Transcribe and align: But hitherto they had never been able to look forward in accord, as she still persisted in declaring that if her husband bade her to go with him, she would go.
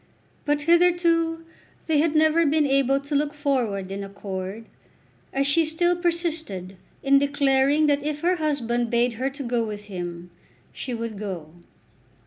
But 0.45 0.63
hitherto 0.63 1.45
they 1.85 1.99
had 1.99 2.15
never 2.15 2.43
been 2.43 2.65
able 2.65 2.99
to 3.01 3.13
look 3.13 3.35
forward 3.35 3.91
in 3.91 4.03
accord, 4.03 4.65
as 5.31 5.45
she 5.45 5.63
still 5.63 5.95
persisted 5.95 6.75
in 7.03 7.19
declaring 7.19 7.85
that 7.85 8.01
if 8.03 8.21
her 8.21 8.37
husband 8.37 8.89
bade 8.89 9.13
her 9.21 9.29
to 9.29 9.43
go 9.43 9.63
with 9.63 9.83
him, 9.85 10.31
she 10.73 10.91
would 10.95 11.19
go. 11.19 11.51